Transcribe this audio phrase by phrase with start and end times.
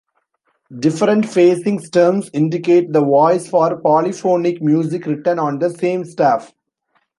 [0.75, 6.55] Different-facing stems indicate the voice for polyphonic music written on the same staff.